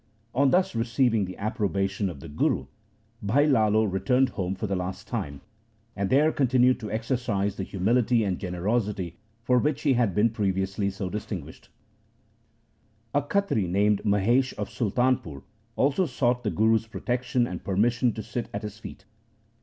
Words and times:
On 0.33 0.49
thus 0.49 0.73
receiving 0.73 1.25
the 1.25 1.37
approbation 1.37 2.09
of 2.09 2.21
the 2.21 2.27
Guru, 2.27 2.65
Bhai 3.21 3.45
Lalo 3.45 3.83
returned 3.83 4.29
home 4.29 4.55
for 4.55 4.65
the 4.65 4.75
last 4.75 5.07
time, 5.07 5.41
and 5.95 6.09
there 6.09 6.31
continued 6.31 6.79
to 6.79 6.89
exercise 6.89 7.55
the 7.55 7.61
humility 7.63 8.23
and 8.23 8.39
generosity 8.39 9.17
for 9.43 9.59
which 9.59 9.83
he 9.83 9.93
had 9.93 10.15
been 10.15 10.31
previously 10.31 10.89
so 10.89 11.07
distinguished 11.07 11.69
A 13.13 13.21
Khatri 13.21 13.69
named 13.69 14.01
Mahesha 14.03 14.57
of 14.57 14.69
Sultanpur 14.69 15.43
also 15.75 16.07
sought 16.07 16.43
the 16.43 16.49
Guru's 16.49 16.87
protection 16.87 17.45
and 17.45 17.63
permission 17.63 18.11
to 18.13 18.23
sit 18.23 18.49
at 18.55 18.63
his 18.63 18.79
feet. 18.79 19.05